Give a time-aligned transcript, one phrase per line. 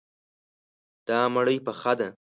[1.07, 2.09] دا مړی پخه دی.